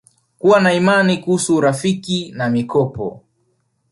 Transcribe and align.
Kuwa 0.39 0.59
na 0.61 0.73
imani 0.73 1.17
Kuhusu 1.17 1.55
urafiki 1.55 2.31
na 2.31 2.49
mikopo 2.49 3.23